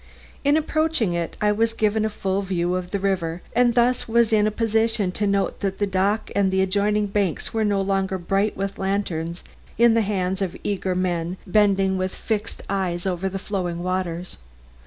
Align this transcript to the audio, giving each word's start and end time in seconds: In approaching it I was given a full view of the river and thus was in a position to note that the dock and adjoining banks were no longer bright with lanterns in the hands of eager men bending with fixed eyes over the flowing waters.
In 0.43 0.57
approaching 0.57 1.13
it 1.13 1.37
I 1.41 1.51
was 1.51 1.73
given 1.75 2.03
a 2.05 2.09
full 2.09 2.41
view 2.41 2.73
of 2.73 2.89
the 2.89 2.97
river 2.97 3.43
and 3.55 3.75
thus 3.75 4.07
was 4.07 4.33
in 4.33 4.47
a 4.47 4.49
position 4.49 5.11
to 5.11 5.27
note 5.27 5.59
that 5.59 5.77
the 5.77 5.85
dock 5.85 6.31
and 6.35 6.51
adjoining 6.51 7.05
banks 7.05 7.53
were 7.53 7.63
no 7.63 7.79
longer 7.81 8.17
bright 8.17 8.57
with 8.57 8.79
lanterns 8.79 9.43
in 9.77 9.93
the 9.93 10.01
hands 10.01 10.41
of 10.41 10.57
eager 10.63 10.95
men 10.95 11.37
bending 11.45 11.99
with 11.99 12.15
fixed 12.15 12.63
eyes 12.67 13.05
over 13.05 13.29
the 13.29 13.37
flowing 13.37 13.83
waters. 13.83 14.37